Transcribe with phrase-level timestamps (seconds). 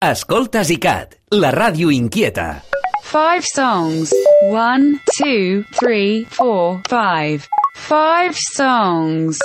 [0.00, 2.62] Escoltes ICAT, la ràdio inquieta.
[3.02, 4.12] Five songs.
[4.46, 7.48] One, two, three, four, five.
[7.74, 9.40] Five songs.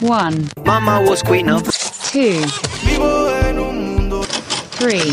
[0.00, 1.64] One, Mama was queen of
[2.10, 2.40] two,
[2.86, 4.22] Vivo en un mundo
[4.80, 5.12] three,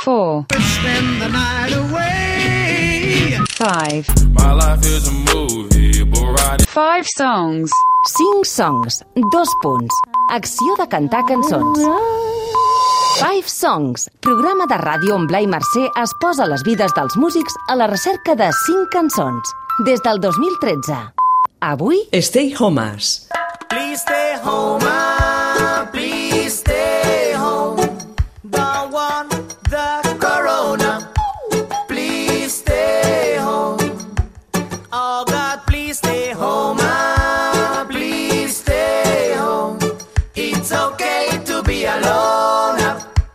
[0.00, 4.08] four, Spend the night away five.
[4.32, 6.64] My life is a movie, bull riding.
[6.64, 7.70] Five songs.
[8.04, 9.02] 5 songs,
[9.32, 9.94] dos punts.
[10.30, 11.78] Acció de cantar cançons.
[13.18, 17.76] Five Songs, programa de ràdio on Blai Mercè es posa les vides dels músics a
[17.76, 19.54] la recerca de 5 cançons.
[19.84, 20.96] Des del 2013.
[21.60, 23.28] Avui, Stay Homas.
[23.68, 24.82] Please stay home,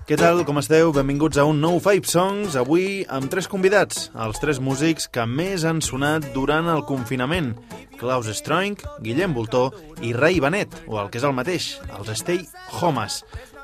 [0.09, 0.89] Què tal, com esteu?
[0.89, 5.61] Benvinguts a un nou Five Songs, avui amb tres convidats, els tres músics que més
[5.69, 7.51] han sonat durant el confinament.
[7.99, 9.67] Klaus Stroink, Guillem Voltó
[10.01, 12.41] i Ray Benet, o el que és el mateix, els Stay
[12.79, 13.19] Homes,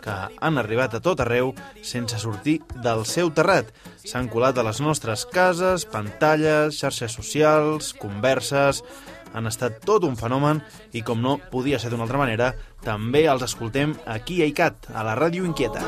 [0.05, 1.49] que han arribat a tot arreu
[1.81, 3.73] sense sortir del seu terrat.
[4.05, 8.85] S'han colat a les nostres cases, pantalles, xarxes socials, converses...
[9.35, 10.61] Han estat tot un fenomen
[10.95, 12.53] i, com no podia ser d'una altra manera,
[12.86, 15.81] també els escoltem aquí a ICAT, a la Ràdio Inquieta.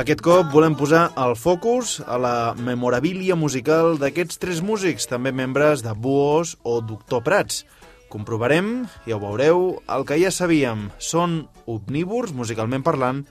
[0.00, 5.84] Aquest cop volem posar el focus a la memorabilia musical d'aquests tres músics, també membres
[5.84, 7.66] de Buos o Doctor Prats.
[8.08, 10.88] Comprovarem, ja ho veureu, el que ja sabíem.
[10.96, 13.26] Són omnívors, musicalment parlant,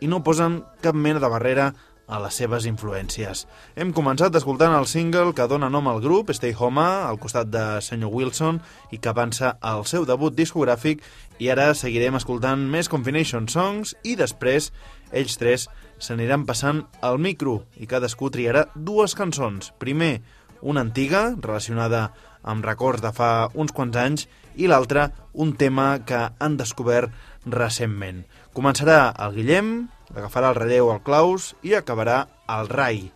[0.00, 1.68] i no posen cap mena de barrera
[2.06, 3.44] a les seves influències.
[3.76, 7.64] Hem començat escoltant el single que dona nom al grup, Stay Home, al costat de
[7.84, 8.60] Senyor Wilson,
[8.92, 11.02] i que avança al seu debut discogràfic,
[11.40, 14.70] i ara seguirem escoltant més Combination Songs, i després
[15.12, 19.72] ells tres s'aniran passant al micro, i cadascú triarà dues cançons.
[19.78, 20.20] Primer,
[20.60, 22.08] una antiga, relacionada
[22.44, 27.10] amb records de fa uns quants anys, i l'altra, un tema que han descobert
[27.44, 28.22] recentment.
[28.54, 29.70] Començarà el Guillem,
[30.16, 33.10] agafarà el relleu al Klaus i acabarà el Rai.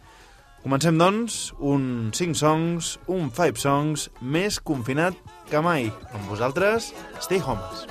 [0.62, 5.14] Comencem, doncs, un 5 songs, un 5 songs més confinat
[5.48, 5.92] que mai.
[6.12, 6.90] Amb vosaltres,
[7.22, 7.86] Stay Homes.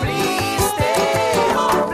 [0.00, 1.92] Please stay home.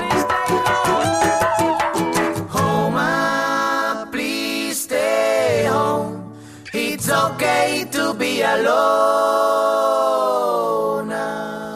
[2.54, 6.36] Home, please stay home.
[6.72, 8.84] It's okay to be alone.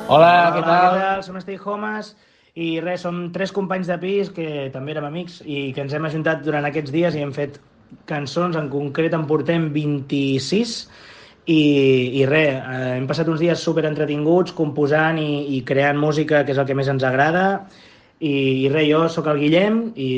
[0.09, 0.95] Hola, què Hola, tal?
[0.95, 1.23] què tal?
[1.27, 2.13] Som Stay Homes
[2.59, 6.09] i res, som tres companys de pis que també érem amics i que ens hem
[6.09, 7.61] ajuntat durant aquests dies i hem fet
[8.09, 10.75] cançons, en concret en portem 26
[11.49, 11.61] i,
[12.21, 16.53] i res, eh, hem passat uns dies super entretinguts composant i, i creant música que
[16.53, 17.45] és el que més ens agrada.
[18.19, 18.35] I,
[18.67, 20.11] i res, jo sóc el Guillem i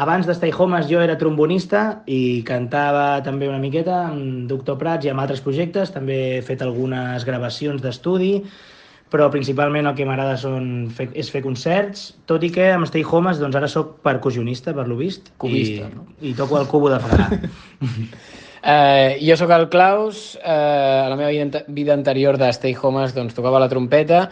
[0.00, 5.08] abans de Stay Homes jo era trombonista i cantava també una miqueta amb Doctor Prats
[5.08, 8.36] i amb altres projectes, també he fet algunes gravacions d'estudi
[9.10, 10.36] però principalment el que m'agrada
[10.96, 14.86] fer, és fer concerts, tot i que amb Stay Homes doncs ara sóc percussionista, per
[14.88, 16.06] lo vist, Cubista, i, no?
[16.22, 17.40] i toco el cubo de fregar.
[18.60, 23.14] Eh, jo sóc el Klaus, eh, a la meva vida, vida anterior de Stay Homes
[23.16, 24.26] doncs, tocava la trompeta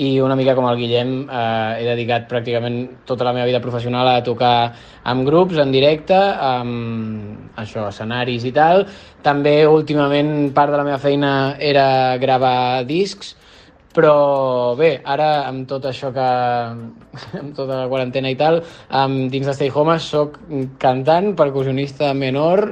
[0.00, 4.08] i una mica com el Guillem eh, he dedicat pràcticament tota la meva vida professional
[4.08, 4.72] a tocar
[5.04, 8.86] amb grups, en directe, amb això, escenaris i tal.
[9.22, 13.36] També últimament part de la meva feina era gravar discs,
[13.94, 16.26] però bé, ara amb tot això que...
[17.40, 18.60] amb tota la quarantena i tal,
[18.90, 20.40] um, dins de Stay Home soc
[20.82, 22.66] cantant, percussionista menor,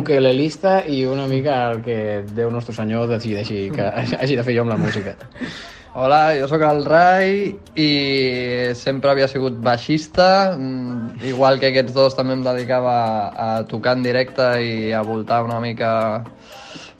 [0.00, 1.98] ukelelista i una mica el que
[2.36, 5.16] Déu nostre senyor decideixi que hagi de fer jo amb la música.
[5.90, 7.30] Hola, jo sóc el Rai
[7.74, 7.90] i
[8.78, 12.94] sempre havia sigut baixista, mm, igual que aquests dos també em dedicava
[13.34, 15.90] a tocar en directe i a voltar una mica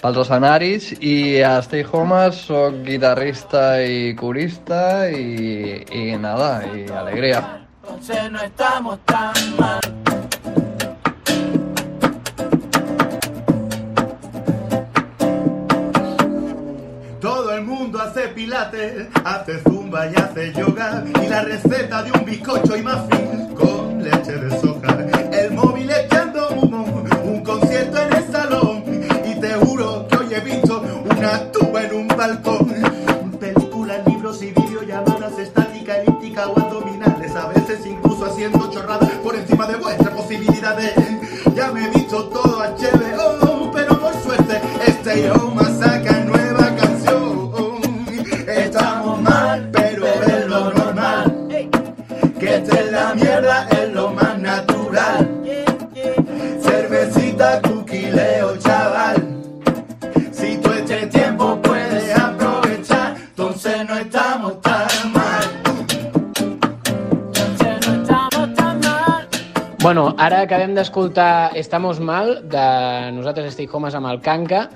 [0.01, 7.43] pels escenaris i a Stay Homes sóc guitarrista i corista i, i nada, i alegria.
[7.83, 9.81] Entonces no estamos tan mal.
[17.21, 22.25] Todo el mundo hace pilates, hace zumba y hace yoga y la receta de un
[22.25, 24.97] bizcocho y muffin con leche de soja.
[25.31, 28.20] El móvil echando humo, un concierto en el
[31.21, 32.67] una en un balcón.
[33.39, 39.67] Películas, libros y videollamadas, estática, elíptica o abdominales, a veces incluso haciendo chorradas por encima
[39.67, 40.95] de vuestras posibilidades.
[41.55, 46.30] Ya me he visto todo HBO, pero por suerte este Home saca nueva
[70.21, 72.65] ara acabem d'escoltar Estamos Mal, de
[73.17, 74.67] nosaltres Stay Homes amb el Kanka.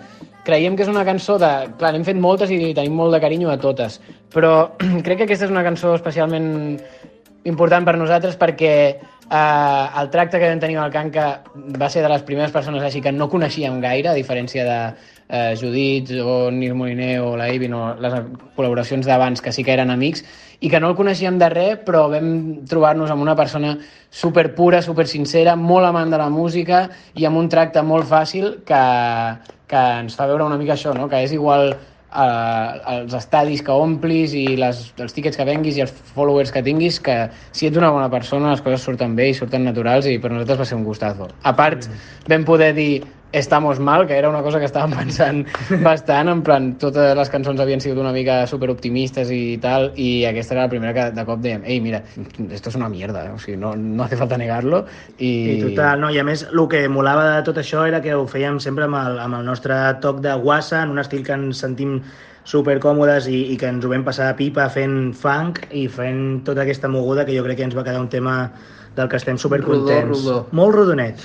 [0.45, 1.51] Creiem que és una cançó de...
[1.81, 3.99] Clar, n'hem fet moltes i tenim molt de carinyo a totes,
[4.33, 4.71] però
[5.05, 6.49] crec que aquesta és una cançó especialment
[7.45, 8.73] important per nosaltres perquè
[9.31, 11.27] eh, el tracte que vam tenir amb el Kanka
[11.81, 14.79] va ser de les primeres persones així que no coneixíem gaire, a diferència de
[15.29, 18.17] eh, Judit o Nil Moliner o la Ivy, no, les
[18.57, 20.25] col·laboracions d'abans que sí que eren amics,
[20.61, 22.29] i que no el coneixíem de res, però vam
[22.69, 23.75] trobar-nos amb una persona
[24.11, 28.61] super pura, super sincera, molt amant de la música i amb un tracte molt fàcil
[28.65, 28.85] que,
[29.69, 31.09] que ens fa veure una mica això, no?
[31.11, 31.75] que és igual
[32.15, 36.63] eh, els estadis que omplis i les, els tíquets que venguis i els followers que
[36.67, 37.19] tinguis, que
[37.53, 40.63] si ets una bona persona les coses surten bé i surten naturals i per nosaltres
[40.63, 41.29] va ser un gustazo.
[41.43, 41.89] A part,
[42.31, 45.41] vam poder dir Estamos mal, que era una cosa que estàvem pensant
[45.83, 50.55] bastant, en plan, totes les cançons havien sigut una mica superoptimistes i tal, i aquesta
[50.55, 52.05] era la primera que de cop dèiem, ei, mira,
[52.55, 54.85] esto es una mierda, o sigui, no, no hace falta negarlo,
[55.19, 55.33] i...
[55.57, 56.13] I total, no?
[56.15, 59.01] I a més, el que molava de tot això era que ho fèiem sempre amb
[59.03, 61.99] el, amb el nostre toc de guassa, en un estil que ens sentim
[62.45, 66.45] super còmodes i, i que ens ho vam passar a pipa fent funk i fent
[66.47, 68.37] tota aquesta moguda que jo crec que ens va quedar un tema
[68.97, 70.09] del que estem super contents.
[70.09, 70.49] Rodó, rodó.
[70.53, 71.21] Molt rodonet.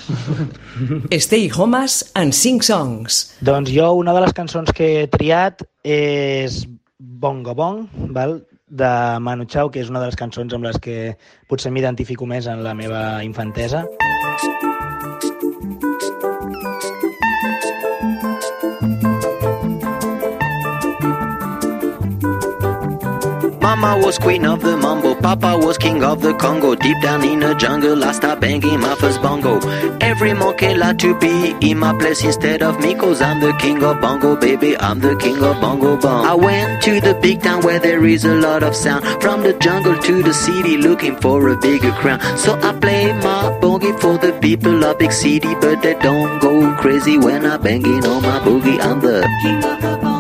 [1.26, 3.22] Stay Homes and Sing Songs.
[3.46, 6.64] Doncs jo una de les cançons que he triat és
[7.00, 8.40] Bongo Bong, val?
[8.70, 11.00] de Manu Chao, que és una de les cançons amb les que
[11.50, 13.88] potser m'identifico més en la meva infantesa.
[23.80, 26.76] Mama was queen of the mambo, Papa was king of the Congo.
[26.76, 29.60] Deep down in the jungle, I start banging my first bongo.
[30.02, 33.82] Every monkey like to be in my place instead of me, cause I'm the king
[33.82, 34.76] of bongo, baby.
[34.78, 36.26] I'm the king of bongo bong.
[36.26, 39.06] I went to the big town where there is a lot of sound.
[39.22, 42.20] From the jungle to the city, looking for a bigger crown.
[42.38, 46.76] So I play my boogie for the people of big city, but they don't go
[46.76, 48.78] crazy when I banging on my boogie.
[48.82, 50.19] I'm the king of the bongo,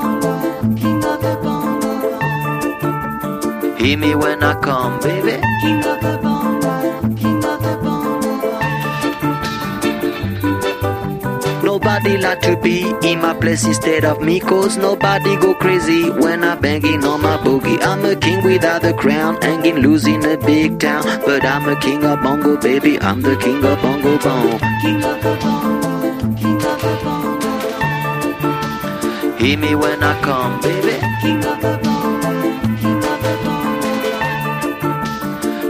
[3.79, 5.39] Hear me when I come, baby.
[5.61, 8.19] King of the bongo, king of the bongo.
[11.63, 16.43] Nobody like to be in my place instead of me, cause nobody go crazy when
[16.43, 17.81] I'm banging on my boogie.
[17.81, 21.03] I'm a king without a crown, hanging loose in a big town.
[21.25, 22.99] But I'm a king of bongo, baby.
[22.99, 24.59] I'm the king of bongo bong.
[24.81, 27.39] King of the bongo, king of the bongo.
[29.37, 30.99] Hear me when I come, baby.
[31.21, 31.98] King of the bongo,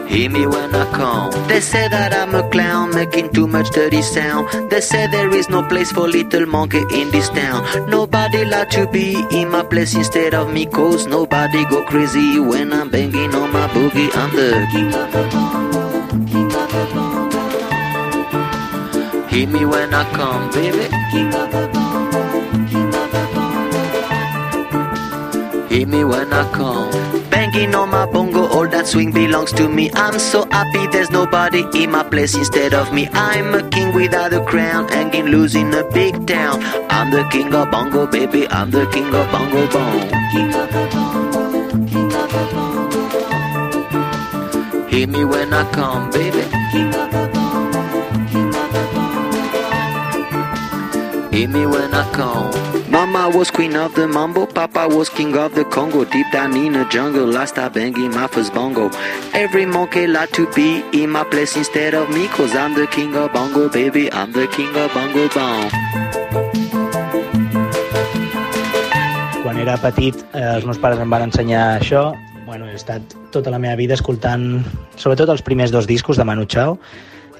[0.09, 1.31] Hear me when I come.
[1.47, 4.49] They say that I'm a clown, making too much dirty sound.
[4.71, 7.63] They say there is no place for little monkey in this town.
[7.87, 12.73] Nobody like to be in my place instead of me, cause nobody go crazy when
[12.73, 14.09] I'm banging on my boogie.
[14.15, 15.21] I'm the king of the.
[19.29, 20.89] Hear me when I come, baby.
[21.11, 23.81] King of the bongo, king of the bongo.
[25.67, 27.08] Hear me when I come.
[27.51, 29.89] Banging on my bongo, all that swing belongs to me.
[29.95, 33.07] I'm so happy there's nobody in my place instead of me.
[33.11, 36.61] I'm a king without a crown, hanging loose in a big town.
[36.91, 38.47] I'm the king of bongo, baby.
[38.49, 39.99] I'm the king of bongo bong.
[40.31, 42.99] King of the bongo, king of the bongo.
[44.89, 46.43] Hear me when I come, baby.
[46.71, 47.81] King of the bongo,
[48.29, 48.83] king of the
[51.21, 51.29] bongo.
[51.31, 52.68] Hear me when I come.
[53.19, 56.05] Mama was queen of the mambo, Papa was king of the Congo.
[56.05, 58.89] Deep down in the jungle, I start banging my first bongo.
[59.33, 63.17] Every monkey like to be in my place instead of me, cause I'm the king
[63.17, 64.07] of bongo, baby.
[64.13, 65.67] I'm the king of bongo bong.
[69.43, 72.15] Quan era petit, eh, els meus pares em van ensenyar això.
[72.45, 73.03] Bueno, he estat
[73.35, 74.63] tota la meva vida escoltant,
[74.95, 76.79] sobretot els primers dos discos de Manu Chao,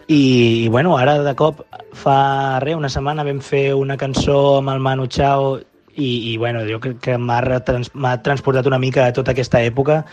[0.10, 4.76] i, i bueno, ara de cop fa res, una setmana vam fer una cançó amb
[4.76, 5.60] el Manu Chao
[5.96, 7.42] i, i bueno, jo crec que m'ha
[7.94, 10.04] m'ha transportat una mica a tota aquesta època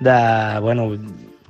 [0.00, 0.16] de,
[0.60, 0.90] bueno,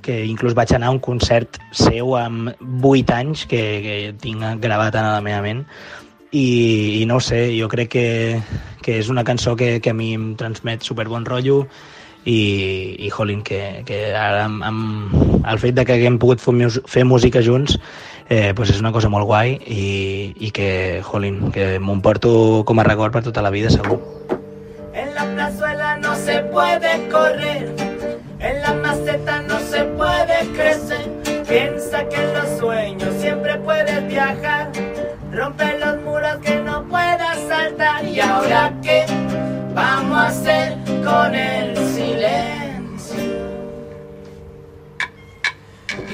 [0.03, 2.51] que inclús vaig anar a un concert seu amb
[2.83, 5.65] 8 anys que, que tinc gravat a la meva ment.
[6.33, 8.07] I, i no sé, jo crec que,
[8.81, 11.63] que és una cançó que, que a mi em transmet super bon rotllo
[12.25, 17.05] i, i jolín, que, que ara amb, amb el fet de que haguem pogut fer
[17.05, 17.77] música junts
[18.33, 22.85] eh, pues és una cosa molt guai i, i que, jolín, que m'emporto com a
[22.87, 23.99] record per tota la vida, segur.
[24.93, 27.69] En la plazuela no se puede correr,
[28.39, 31.05] en la maceta no se puede crecer,
[31.47, 34.71] piensa que en los sueños siempre puedes viajar,
[35.31, 39.05] rompe los muros que no puedas saltar y ahora qué
[39.75, 43.33] vamos a hacer con el silencio.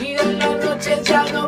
[0.01, 1.38] Y de la noche ya no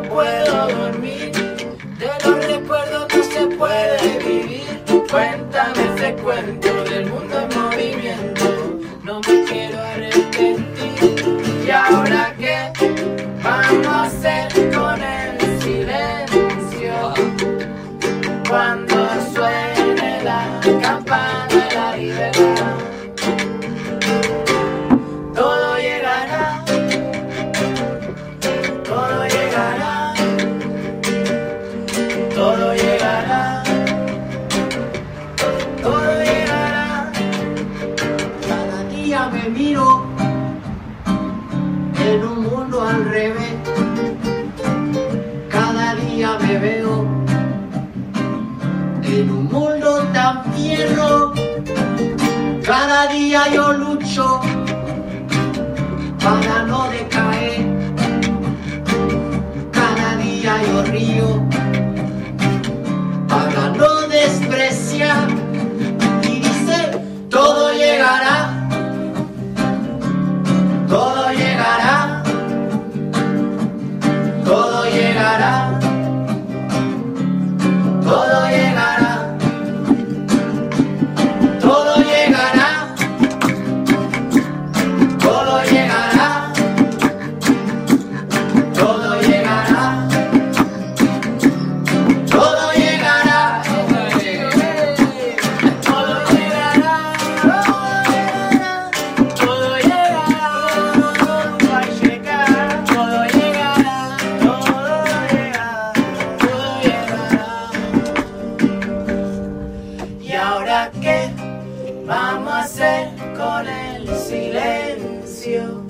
[112.44, 115.84] vamos a hacer con el silencio?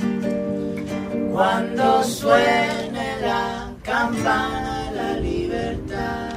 [1.33, 6.29] Cuando suene la campana de la libertad.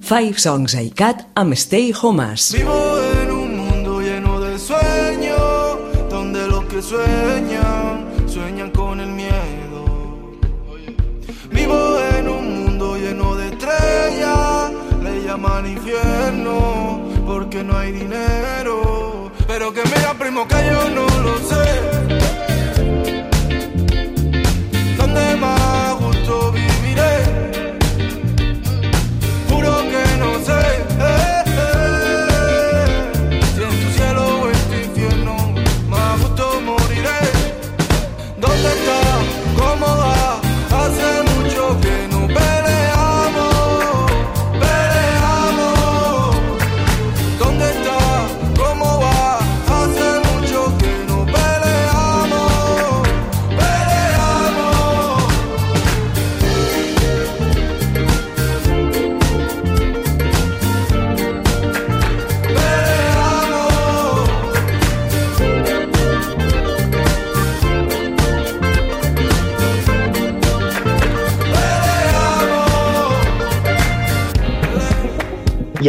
[0.00, 2.52] Five Songs ICAT amb Stay Homas.
[2.52, 7.67] Vivo en un mundo lleno de sueños, donde los que sueñan,
[15.38, 19.30] llaman infierno, porque no hay dinero.
[19.46, 21.97] Pero que mira, primo, que yo no lo sé.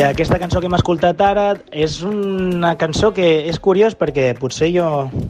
[0.10, 4.86] Aquesta cançó que hem escoltat ara és una cançó que és curiós perquè potser jo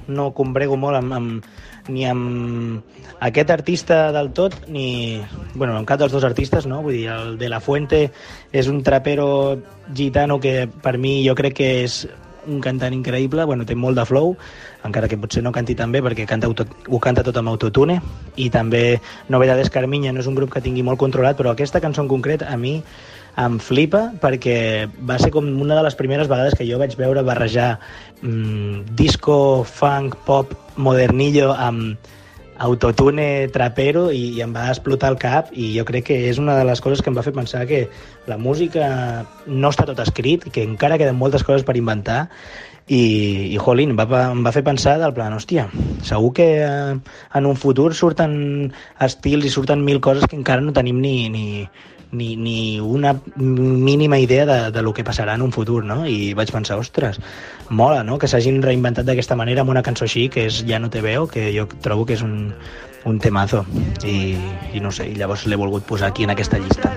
[0.08, 1.50] no combrego molt amb, amb,
[1.92, 5.20] ni amb aquest artista del tot ni
[5.54, 6.80] bueno, amb cap dels dos artistes no?
[6.86, 8.06] Vull dir, el de La Fuente
[8.56, 9.60] és un trapero
[9.92, 12.06] gitano que per mi jo crec que és
[12.50, 14.34] un cantant increïble, bueno, té molt de flow,
[14.88, 18.00] encara que potser no canti tan bé perquè canta auto, ho canta tot amb autotune,
[18.36, 22.04] i també Novedades Carmiña no és un grup que tingui molt controlat, però aquesta cançó
[22.04, 22.80] en concret a mi
[23.40, 27.24] em flipa perquè va ser com una de les primeres vegades que jo vaig veure
[27.24, 27.78] barrejar
[28.22, 32.10] mm, disco, funk, pop, modernillo amb
[32.60, 36.58] autotune trapero i, i em va explotar el cap i jo crec que és una
[36.60, 37.86] de les coses que em va fer pensar que
[38.28, 38.90] la música
[39.48, 42.26] no està tot escrit, que encara queden moltes coses per inventar
[42.90, 45.68] i, i jolín, va, em va fer pensar del plan, hòstia,
[46.06, 46.98] segur que eh,
[47.40, 48.34] en un futur surten
[49.06, 51.46] estils i surten mil coses que encara no tenim ni, ni,
[52.12, 56.06] ni, ni una mínima idea de, de lo que passarà en un futur, no?
[56.08, 57.20] I vaig pensar, ostres,
[57.70, 60.90] mola, no?, que s'hagin reinventat d'aquesta manera amb una cançó així, que és Ja no
[60.90, 62.54] te veo, que jo trobo que és un,
[63.06, 63.66] un temazo.
[64.04, 64.36] I,
[64.74, 66.94] I no sé, i llavors l'he volgut posar aquí en aquesta llista.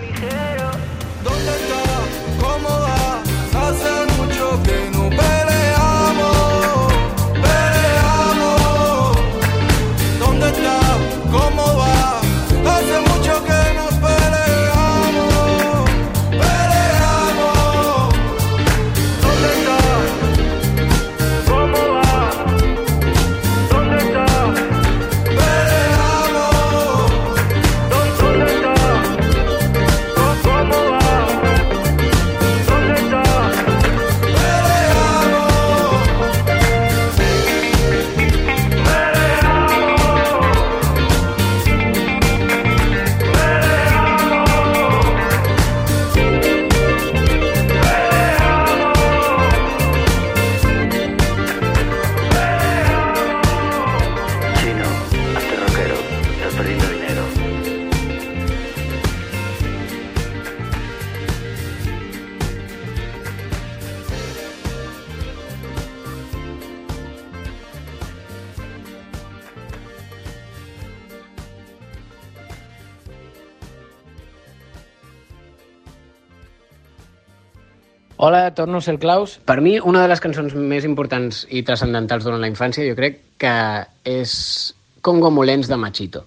[78.25, 79.41] Hola, torno a ser el Claus.
[79.45, 83.17] Per mi, una de les cançons més importants i transcendentals durant la infància, jo crec
[83.43, 83.55] que
[84.07, 84.35] és
[85.03, 86.23] Congo Molens de Machito.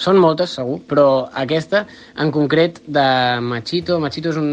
[0.00, 1.04] Són moltes, segur, però
[1.42, 1.82] aquesta,
[2.24, 3.04] en concret, de
[3.44, 4.48] Machito, Machito és un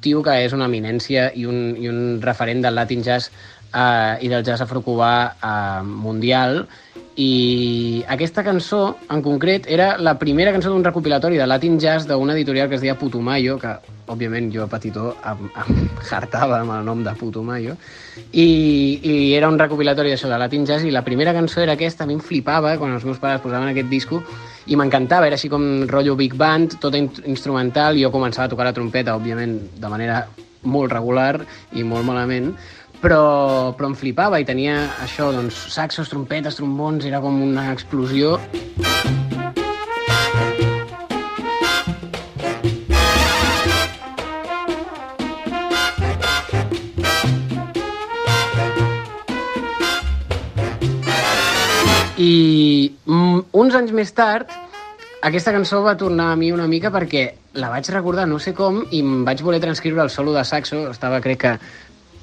[0.00, 3.28] tio que és una eminència i un, i un referent del Latin Jazz
[3.74, 6.66] eh, i del jazz afrocubà eh, mundial.
[7.16, 12.34] I aquesta cançó, en concret, era la primera cançó d'un recopilatori de Latin Jazz d'una
[12.34, 13.70] editorial que es deia Putumayo, que,
[14.10, 15.78] òbviament, jo petitó em, em
[16.16, 17.76] hartava amb el nom de Putumayo,
[18.32, 18.48] i,
[18.98, 22.10] i era un recopilatori d'això de Latin Jazz, i la primera cançó era aquesta, a
[22.10, 24.18] mi em flipava quan els meus pares posaven aquest disco,
[24.66, 28.74] i m'encantava, era així com rotllo big band, in instrumental, jo començava a tocar la
[28.74, 30.24] trompeta, òbviament, de manera
[30.64, 31.44] molt regular
[31.76, 32.54] i molt malament,
[33.02, 38.38] però, però em flipava i tenia això, doncs, saxos, trompetes, trombons, era com una explosió.
[52.14, 54.52] I mm, uns anys més tard,
[55.24, 57.24] aquesta cançó va tornar a mi una mica perquè
[57.56, 60.82] la vaig recordar no sé com i em vaig voler transcriure el solo de saxo.
[60.90, 61.52] Estava, crec que,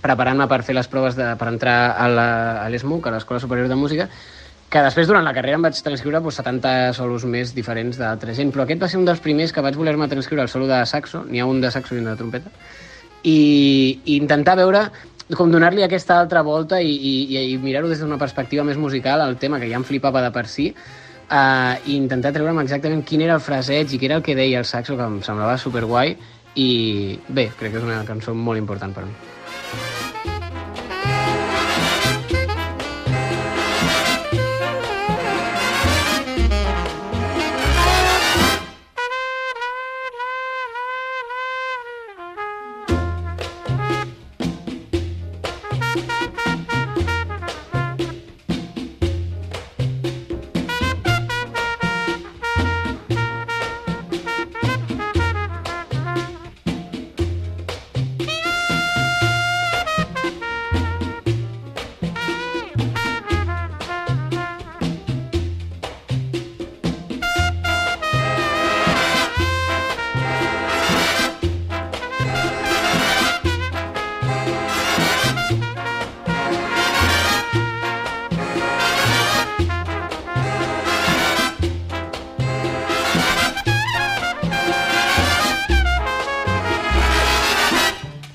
[0.01, 2.07] preparant-me per fer les proves de, per entrar a
[2.69, 4.07] l'ESMUC, a l'Escola Superior de Música,
[4.71, 8.53] que després durant la carrera em vaig transcriure doncs, 70 solos més diferents d'altra gent,
[8.55, 11.25] però aquest va ser un dels primers que vaig voler-me transcriure el solo de saxo,
[11.27, 12.53] n'hi ha un de saxo i un de trompeta,
[13.23, 14.87] i, i intentar veure
[15.35, 19.37] com donar-li aquesta altra volta i, i, i mirar-ho des d'una perspectiva més musical al
[19.39, 23.37] tema que ja em flipava de per si uh, i intentar treure'm exactament quin era
[23.39, 26.15] el fraseig i què era el que deia el saxo que em semblava superguai
[26.55, 26.71] i
[27.29, 29.15] bé, crec que és una cançó molt important per mi.
[29.61, 30.00] Bye.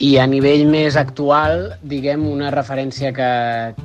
[0.07, 3.29] I a nivell més actual, diguem, una referència que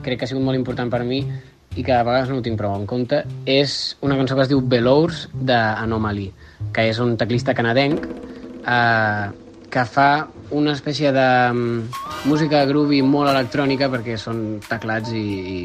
[0.06, 2.60] crec que ha sigut molt important per mi i que a vegades no ho tinc
[2.60, 6.28] prou en compte, és una cançó que es diu Velours d'Anomaly,
[6.76, 9.26] que és un teclista canadenc eh,
[9.72, 10.10] que fa
[10.52, 15.60] una espècie de mm, música groovy molt electrònica perquè són teclats i, i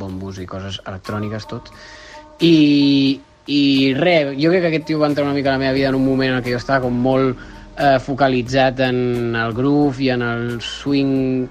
[0.00, 1.68] bombos i coses electròniques tot.
[2.40, 3.62] I, i
[4.00, 6.00] res, jo crec que aquest tio va entrar una mica a la meva vida en
[6.00, 10.22] un moment en què jo estava com molt eh, focalitzat en el groove i en
[10.22, 11.48] el swing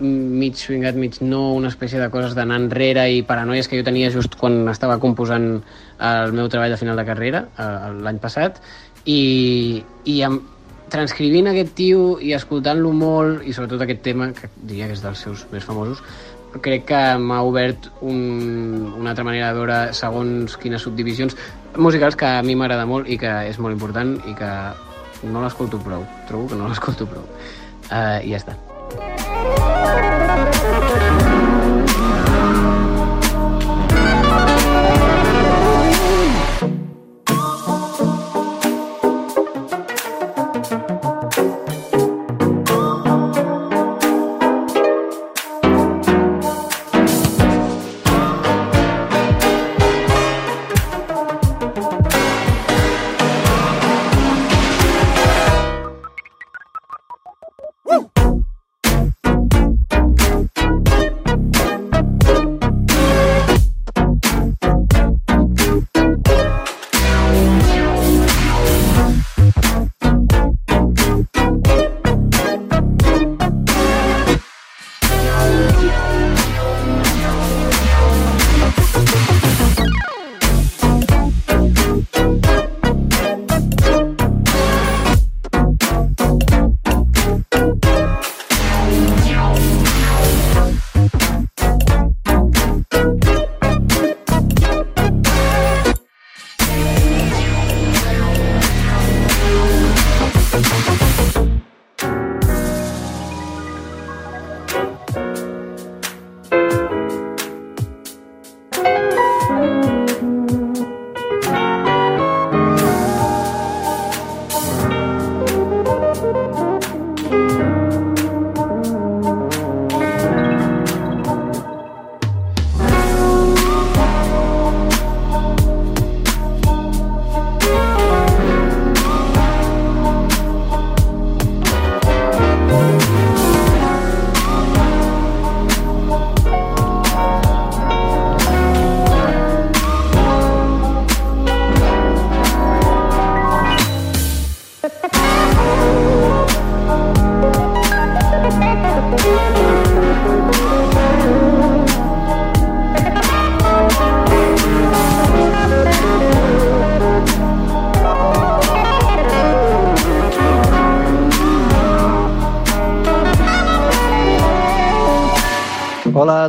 [0.00, 4.08] mig swingat, mig no, una espècie de coses d'anar enrere i paranoies que jo tenia
[4.10, 5.60] just quan estava composant
[6.00, 8.62] el meu treball de final de carrera eh, l'any passat
[9.04, 10.48] i, i amb,
[10.92, 15.24] transcrivint aquest tio i escoltant-lo molt i sobretot aquest tema, que diria que és dels
[15.24, 16.02] seus més famosos,
[16.60, 18.18] crec que m'ha obert un,
[18.98, 21.36] una altra manera de veure segons quines subdivisions
[21.80, 24.50] musicals que a mi m'agrada molt i que és molt important i que
[25.22, 27.26] no l'escolto prou, trobo que no l'escolto prou.
[27.90, 30.11] Uh, I ja està.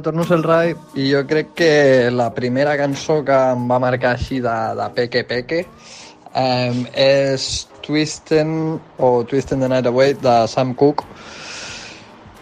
[0.04, 3.70] Hola, torno a ser el Rai i jo crec que la primera cançó que em
[3.72, 7.46] va marcar així de, de Peque Peque um, és
[7.86, 8.52] Twistin
[9.00, 11.08] o Twistin the Night Away de Sam Cooke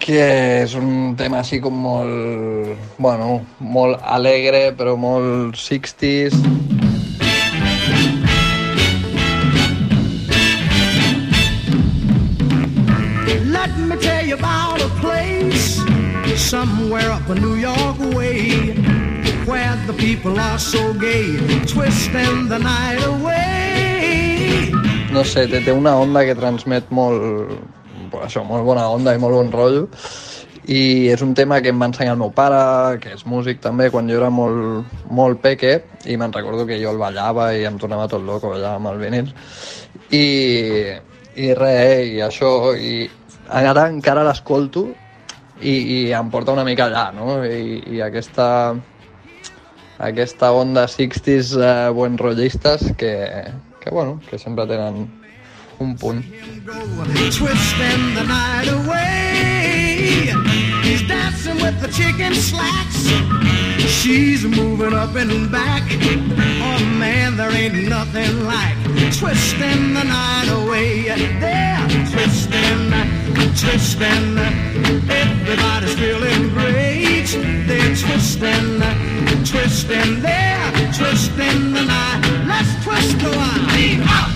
[0.02, 0.26] que
[0.64, 6.81] és un tema així com molt, bueno, molt alegre però molt 60s
[17.22, 18.74] up a New York way.
[19.46, 24.72] Where the people are so gay, twisting the night away.
[25.12, 27.52] no sé, té, té una onda que transmet molt,
[28.24, 29.90] això, molt bona onda i molt bon rotllo.
[30.72, 32.62] I és un tema que em va ensenyar el meu pare,
[33.04, 35.74] que és músic també, quan jo era molt, molt peque
[36.08, 39.02] i me'n recordo que jo el ballava i em tornava tot loco allà amb el
[39.02, 39.34] vinil.
[40.16, 40.26] I,
[41.36, 43.10] i res, i això i
[43.52, 44.88] ara encara l'escolto
[45.62, 47.44] i, i em porta una mica allà, no?
[47.46, 48.76] I, i aquesta,
[50.02, 53.14] aquesta onda 60s eh, buen rollistes que,
[53.80, 55.08] que, bueno, que sempre tenen
[55.80, 56.24] un punt.
[58.14, 58.61] The night
[61.92, 63.08] chicken slacks.
[64.02, 65.84] She's moving up and back.
[66.64, 68.78] Oh man, there ain't nothing like
[69.18, 71.04] twisting the night away.
[71.40, 72.92] They're twisting,
[73.62, 74.38] twisting.
[75.10, 77.30] Everybody's feeling great.
[77.68, 78.82] They're twisting,
[79.44, 80.22] twisting.
[80.22, 82.22] They're twisting the night.
[82.48, 83.68] Let's twist the while.
[83.76, 84.32] Lean out.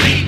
[0.00, 0.23] Lean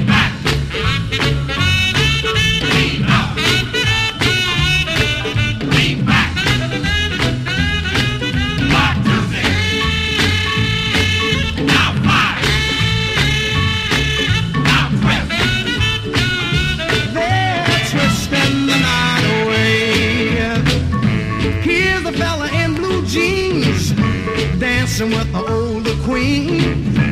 [24.99, 26.61] dancing with the older queen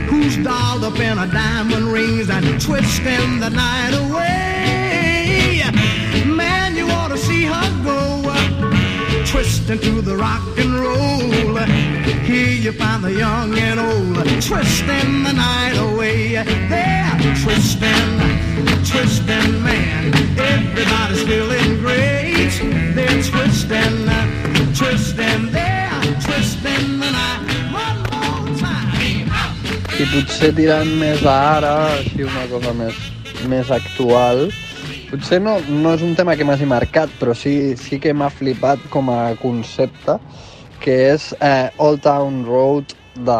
[0.08, 5.62] who's dolled up in her diamond rings and twisting the night away.
[6.24, 8.22] Man, you ought to see her go
[9.26, 11.56] twisting to the rock and roll.
[12.24, 16.34] Here you find the young and old twisting the night away.
[16.70, 18.18] They're twisting,
[18.84, 20.14] twisting, man.
[20.38, 22.50] Everybody's feeling great.
[22.94, 24.08] They're twisting,
[24.74, 27.43] twisting, they're twisting the night.
[29.94, 32.96] I potser tirant més ara, així una cosa més,
[33.46, 34.48] més actual,
[35.06, 38.82] potser no, no és un tema que m'hagi marcat, però sí, sí que m'ha flipat
[38.90, 40.16] com a concepte,
[40.82, 43.38] que és eh, Old Town Road de,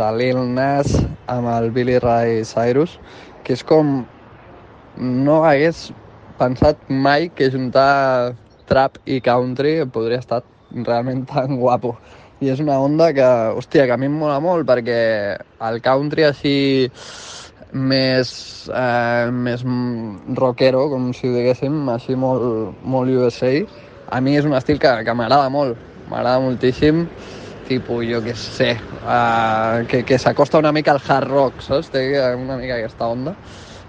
[0.00, 0.94] de Lil Nas
[1.28, 2.96] amb el Billy Ray Cyrus,
[3.44, 4.06] que és com...
[4.98, 5.90] No hagués
[6.40, 8.32] pensat mai que juntar
[8.72, 10.40] trap i country podria estar
[10.72, 11.92] realment tan guapo.
[12.38, 13.26] I és una onda que,
[13.58, 14.98] hòstia, que a mi em mola molt perquè
[15.68, 16.52] el country així
[17.72, 18.30] més,
[18.70, 19.64] eh, més
[20.38, 23.50] rockero, com si ho diguéssim, així molt, molt USA,
[24.14, 27.08] a mi és un estil que, que m'agrada molt, m'agrada moltíssim,
[27.66, 31.90] tipus, jo què sé, eh, que, que s'acosta una mica al hard rock, saps?
[31.90, 32.06] Té
[32.38, 33.34] una mica aquesta onda.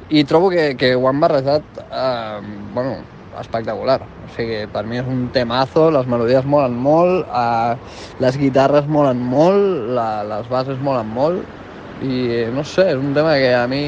[0.10, 2.42] I trobo que, que ho han barrejat, eh,
[2.74, 2.98] bueno,
[3.42, 4.00] espectacular.
[4.02, 7.76] O sigui, per mi és un temazo, les melodies molen molt, eh,
[8.24, 11.56] les guitarres molen molt, la, les bases molen molt,
[12.04, 13.84] i no sé, és un tema que a mi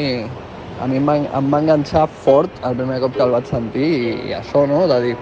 [0.82, 3.86] a mi em va, em va enganxar fort el primer cop que el vaig sentir
[3.86, 5.16] i, i això, no?, de dir,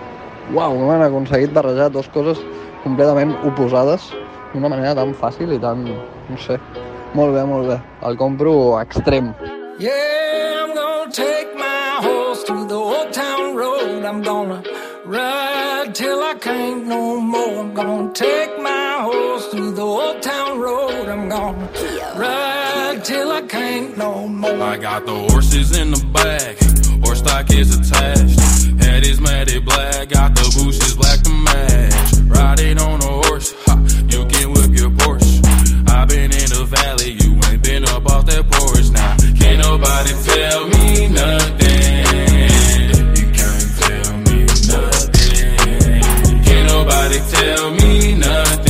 [0.54, 2.40] uau, com han aconseguit barrejar dues coses
[2.86, 4.08] completament oposades
[4.54, 5.84] d'una manera tan fàcil i tan,
[6.30, 6.58] no sé,
[7.18, 7.80] molt bé, molt bé.
[8.08, 9.34] El compro extrem.
[9.80, 11.79] Yeah, I'm gonna take my
[12.50, 14.04] through the old town road.
[14.04, 14.64] I'm gonna
[15.06, 17.60] ride till I can't no more.
[17.60, 21.08] I'm gonna take my horse through the old town road.
[21.08, 21.70] I'm gonna
[22.16, 24.64] ride till I can't no more.
[24.64, 26.58] I got the horses in the back,
[27.04, 28.40] horse stock is attached.
[28.84, 32.14] Head is matted black, got the bushes black to match.
[32.36, 33.76] Riding on a horse, ha,
[34.10, 35.38] you can whip your Porsche.
[35.88, 39.16] i been in the valley, you ain't been up off that porch now.
[39.38, 41.99] Can't nobody tell me nothing.
[47.28, 48.69] Tell me nothing.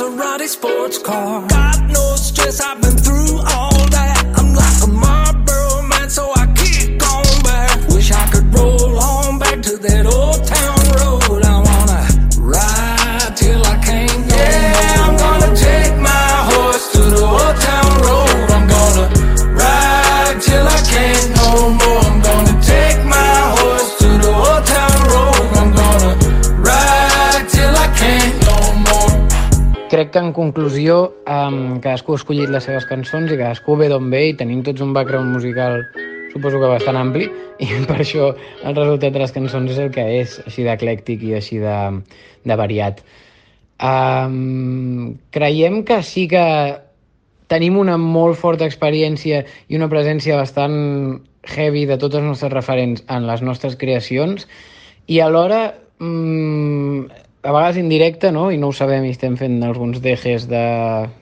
[0.00, 1.46] Maserati sports car.
[1.46, 2.89] Got no stress, I've been
[30.10, 30.94] Crec que en conclusió
[31.30, 34.82] um, cadascú ha escollit les seves cançons i cadascú ve d'on ve i tenim tots
[34.82, 35.84] un background musical
[36.32, 37.28] suposo que bastant ampli
[37.62, 41.36] i per això el resultat de les cançons és el que és, així d'eclèctic i
[41.38, 41.76] així de,
[42.42, 43.04] de variat.
[43.78, 46.44] Um, creiem que sí que
[47.46, 51.20] tenim una molt forta experiència i una presència bastant
[51.54, 54.50] heavy de tots els nostres referents en les nostres creacions
[55.06, 55.68] i alhora
[56.02, 58.50] mm, a vegades indirecte, no?
[58.52, 60.60] i no ho sabem i estem fent alguns dejes de,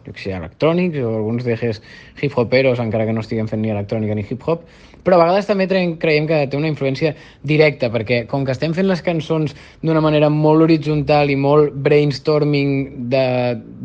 [0.07, 1.79] jo sé, electrònics o alguns dejes
[2.21, 4.65] hip-hoperos, encara que no estiguem fent ni electrònica ni hip-hop,
[5.07, 7.15] però a vegades també creiem que té una influència
[7.47, 13.09] directa, perquè com que estem fent les cançons d'una manera molt horitzontal i molt brainstorming
[13.15, 13.27] de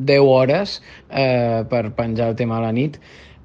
[0.09, 0.79] 10 hores
[1.11, 2.97] eh, per penjar el tema a la nit,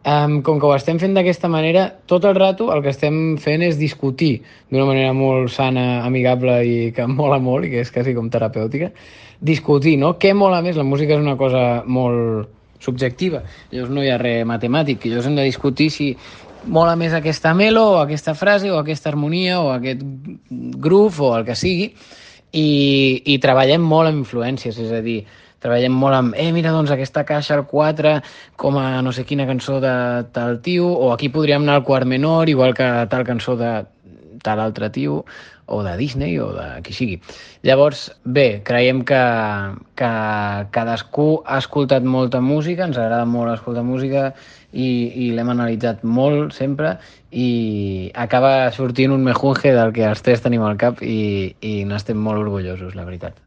[0.06, 3.64] Um, com que ho estem fent d'aquesta manera, tot el rato el que estem fent
[3.66, 8.14] és discutir d'una manera molt sana, amigable i que mola molt, i que és quasi
[8.14, 8.92] com terapèutica,
[9.42, 10.14] discutir, no?
[10.22, 10.78] Què mola més?
[10.78, 15.36] La música és una cosa molt subjectiva, llavors no hi ha res matemàtic, llavors hem
[15.40, 16.12] de discutir si
[16.70, 20.02] mola més aquesta melo o aquesta frase o aquesta harmonia o aquest
[20.78, 21.90] groove o el que sigui
[22.52, 22.68] i,
[23.26, 25.20] i treballem molt amb influències, és a dir,
[25.64, 28.18] treballem molt amb, eh, mira, doncs aquesta caixa al 4
[28.56, 32.06] com a no sé quina cançó de tal tio, o aquí podríem anar al quart
[32.06, 33.84] menor, igual que tal cançó de
[34.42, 35.24] tal altre tio,
[35.66, 37.18] o de Disney, o de qui sigui.
[37.62, 39.18] Llavors, bé, creiem que,
[39.98, 40.12] que
[40.72, 44.30] cadascú ha escoltat molta música, ens agrada molt escoltar música,
[44.72, 44.88] i,
[45.24, 46.96] i l'hem analitzat molt sempre
[47.32, 52.20] i acaba sortint un mejunge del que els tres tenim al cap i, i n'estem
[52.20, 53.38] molt orgullosos, la veritat.